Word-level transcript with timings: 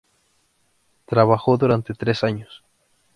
Trabajó 1.05 1.57
durante 1.59 1.93
tres 1.93 2.23
años. 2.23 2.63